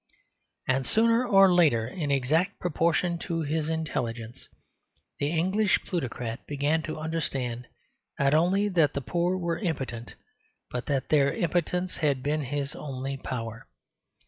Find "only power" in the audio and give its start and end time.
12.73-13.67